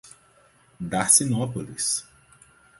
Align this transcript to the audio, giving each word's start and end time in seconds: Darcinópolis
Darcinópolis 0.79 2.03